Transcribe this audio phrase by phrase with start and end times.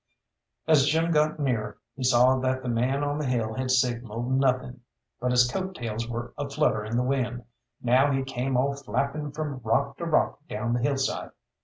[0.67, 4.79] As Jim got nearer he saw that the man on the hill had signalled nothing,
[5.19, 7.45] but his coat tails were a flutter in the wind.
[7.83, 11.29] Now he came all flapping from rock to rock down the hillside.